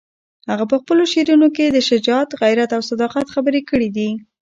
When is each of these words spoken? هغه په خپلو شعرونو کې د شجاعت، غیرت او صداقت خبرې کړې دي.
هغه 0.49 0.65
په 0.71 0.75
خپلو 0.81 1.03
شعرونو 1.13 1.47
کې 1.55 1.65
د 1.69 1.77
شجاعت، 1.89 2.29
غیرت 2.41 2.69
او 2.77 2.81
صداقت 2.89 3.25
خبرې 3.33 3.61
کړې 3.69 3.89
دي. 3.95 4.09